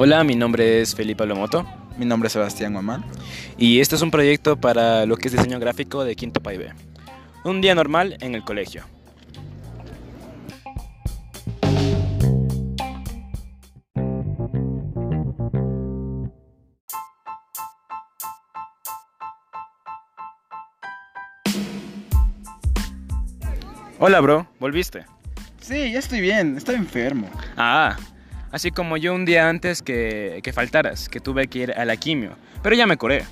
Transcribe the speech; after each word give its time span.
Hola, 0.00 0.22
mi 0.22 0.36
nombre 0.36 0.80
es 0.80 0.94
Felipe 0.94 1.26
Lomoto 1.26 1.66
Mi 1.98 2.06
nombre 2.06 2.28
es 2.28 2.32
Sebastián 2.32 2.72
Guamán. 2.72 3.04
y 3.58 3.80
este 3.80 3.96
es 3.96 4.02
un 4.02 4.10
proyecto 4.10 4.56
para 4.56 5.04
lo 5.06 5.16
que 5.16 5.28
es 5.28 5.32
diseño 5.32 5.58
gráfico 5.58 6.04
de 6.04 6.14
Quinto 6.14 6.40
Pai 6.40 6.56
B. 6.56 6.70
Un 7.44 7.60
día 7.60 7.74
normal 7.74 8.16
en 8.20 8.34
el 8.34 8.44
colegio. 8.44 8.84
Hola, 23.98 24.20
bro, 24.20 24.46
¿volviste? 24.60 25.17
Sí, 25.68 25.92
ya 25.92 25.98
estoy 25.98 26.22
bien, 26.22 26.56
estoy 26.56 26.76
enfermo. 26.76 27.28
Ah, 27.54 27.94
así 28.50 28.70
como 28.70 28.96
yo 28.96 29.14
un 29.14 29.26
día 29.26 29.50
antes 29.50 29.82
que, 29.82 30.40
que 30.42 30.50
faltaras, 30.50 31.10
que 31.10 31.20
tuve 31.20 31.46
que 31.46 31.58
ir 31.58 31.72
a 31.72 31.84
la 31.84 31.94
quimio, 31.98 32.30
pero 32.62 32.74
ya 32.74 32.86
me 32.86 32.96
curé. 32.96 33.26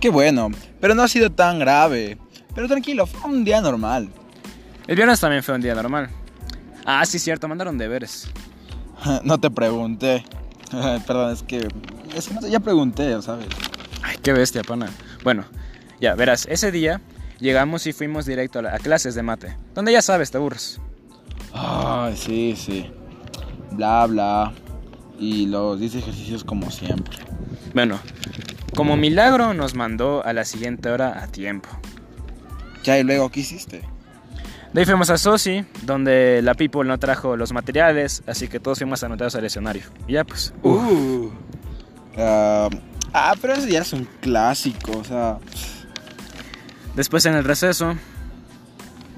Qué 0.00 0.08
bueno, 0.08 0.48
pero 0.80 0.94
no 0.94 1.02
ha 1.02 1.08
sido 1.08 1.30
tan 1.30 1.58
grave. 1.58 2.16
Pero 2.54 2.66
tranquilo, 2.66 3.04
fue 3.04 3.30
un 3.30 3.44
día 3.44 3.60
normal. 3.60 4.08
El 4.86 4.96
viernes 4.96 5.20
también 5.20 5.42
fue 5.42 5.54
un 5.54 5.60
día 5.60 5.74
normal. 5.74 6.08
Ah, 6.86 7.04
sí, 7.04 7.18
cierto, 7.18 7.46
mandaron 7.46 7.76
deberes. 7.76 8.32
No 9.24 9.38
te 9.38 9.50
pregunté. 9.50 10.24
Perdón, 11.06 11.32
es 11.32 11.42
que. 11.42 11.68
Es 12.16 12.28
que 12.28 12.34
no 12.34 12.46
ya 12.48 12.60
pregunté, 12.60 13.20
¿sabes? 13.22 13.46
Ay, 14.02 14.16
qué 14.22 14.32
bestia, 14.32 14.62
pana. 14.62 14.88
Bueno, 15.22 15.44
ya, 16.00 16.14
verás, 16.14 16.46
ese 16.50 16.70
día 16.72 17.00
llegamos 17.38 17.86
y 17.86 17.92
fuimos 17.92 18.26
directo 18.26 18.58
a, 18.58 18.62
la- 18.62 18.74
a 18.74 18.78
clases 18.78 19.14
de 19.14 19.22
mate, 19.22 19.56
donde 19.74 19.92
ya 19.92 20.02
sabes, 20.02 20.30
te 20.30 20.38
aburres. 20.38 20.80
Ay, 21.52 22.16
sí, 22.16 22.54
sí. 22.56 22.90
Bla, 23.72 24.06
bla. 24.06 24.52
Y 25.18 25.46
los 25.46 25.78
10 25.78 25.94
ejercicios 25.96 26.42
como 26.44 26.70
siempre. 26.70 27.18
Bueno, 27.74 27.98
como 28.74 28.96
milagro 28.96 29.54
nos 29.54 29.74
mandó 29.74 30.24
a 30.24 30.32
la 30.32 30.44
siguiente 30.44 30.88
hora 30.90 31.22
a 31.22 31.28
tiempo. 31.28 31.68
Ya, 32.82 32.98
y 32.98 33.04
luego, 33.04 33.30
¿qué 33.30 33.40
hiciste? 33.40 33.82
De 34.72 34.80
ahí 34.80 34.86
fuimos 34.86 35.10
a 35.10 35.18
Sosi, 35.18 35.64
donde 35.82 36.40
la 36.42 36.54
People 36.54 36.84
no 36.84 36.98
trajo 36.98 37.36
los 37.36 37.52
materiales, 37.52 38.22
así 38.26 38.48
que 38.48 38.58
todos 38.58 38.78
fuimos 38.78 39.02
anotados 39.04 39.34
al 39.34 39.44
escenario. 39.44 39.82
Y 40.06 40.14
ya 40.14 40.24
pues, 40.24 40.54
uf. 40.62 40.82
Uh. 40.82 41.32
Ah, 42.16 42.68
ah, 43.12 43.34
pero 43.40 43.52
ese 43.54 43.70
ya 43.70 43.80
es 43.82 43.92
un 43.92 44.06
clásico, 44.20 44.98
o 44.98 45.04
sea. 45.04 45.38
Después 46.96 47.24
en 47.26 47.34
el 47.34 47.44
receso, 47.44 47.94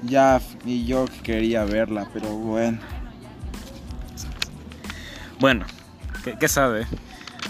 Ya, 0.03 0.41
y 0.65 0.85
yo 0.85 1.05
quería 1.23 1.63
verla, 1.63 2.07
pero 2.13 2.29
bueno. 2.29 2.79
bueno, 5.39 5.65
¿qué, 6.23 6.37
qué 6.39 6.47
sabe? 6.47 6.85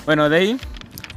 Bueno, 0.05 0.29
de 0.29 0.37
ahí, 0.37 0.57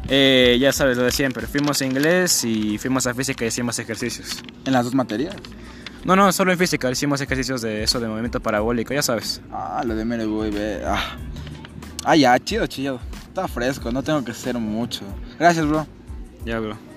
eh, 0.09 0.57
ya 0.61 0.73
sabes 0.73 0.97
lo 0.97 1.05
de 1.05 1.13
siempre, 1.13 1.47
fuimos 1.47 1.81
a 1.83 1.85
inglés 1.85 2.45
y 2.45 2.79
fuimos 2.79 3.07
a 3.07 3.15
física 3.15 3.45
y 3.45 3.49
hicimos 3.49 3.79
ejercicios. 3.79 4.43
En 4.65 4.73
las 4.73 4.85
dos 4.85 4.95
materias. 4.95 5.37
No, 6.05 6.17
no, 6.17 6.33
solo 6.33 6.53
en 6.53 6.59
física 6.59 6.91
hicimos 6.91 7.21
ejercicios 7.21 7.61
de 7.61 7.83
eso, 7.83 8.01
de 8.01 8.09
movimiento 8.09 8.41
parabólico, 8.41 8.95
ya 8.95 9.03
sabes. 9.03 9.41
Ah, 9.53 9.83
lo 9.85 9.95
de 9.95 10.05
Merebo 10.05 10.47
y 10.47 10.51
ve. 10.51 10.83
Ah. 10.87 11.17
ah, 12.05 12.17
ya, 12.17 12.39
chido, 12.39 12.67
chido. 12.67 13.01
Está 13.27 13.47
fresco, 13.49 13.93
no 13.93 14.03
tengo 14.03 14.25
que 14.25 14.31
hacer 14.31 14.59
mucho. 14.59 15.03
Gracias, 15.39 15.67
bro. 15.67 15.87
Ya, 16.45 16.59
bro. 16.61 16.88